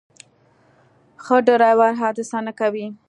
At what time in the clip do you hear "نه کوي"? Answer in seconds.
2.47-2.87